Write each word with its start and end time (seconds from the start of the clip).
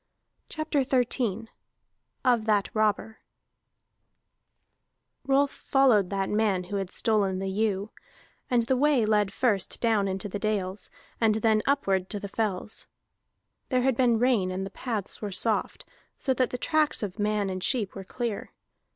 CHAPTER 0.49 0.81
XIII 0.81 1.47
OF 2.25 2.45
THAT 2.47 2.69
ROBBER 2.73 3.19
Rolf 5.27 5.51
followed 5.51 6.09
that 6.09 6.27
man 6.27 6.63
who 6.63 6.77
had 6.77 6.89
stolen 6.89 7.37
the 7.37 7.51
ewe, 7.51 7.91
and 8.49 8.63
the 8.63 8.75
way 8.75 9.05
led 9.05 9.31
first 9.31 9.79
down 9.79 10.07
into 10.07 10.27
the 10.27 10.39
dales, 10.39 10.89
and 11.21 11.35
then 11.35 11.61
upward 11.67 12.09
to 12.09 12.19
the 12.19 12.27
fells. 12.27 12.87
There 13.69 13.83
had 13.83 13.95
been 13.95 14.17
rain 14.17 14.49
and 14.49 14.65
the 14.65 14.71
paths 14.71 15.21
were 15.21 15.31
soft, 15.31 15.85
so 16.17 16.33
that 16.33 16.49
the 16.49 16.57
tracks 16.57 17.03
of 17.03 17.19
man 17.19 17.51
and 17.51 17.63
sheep 17.63 17.93
were 17.93 18.03
clear. 18.03 18.53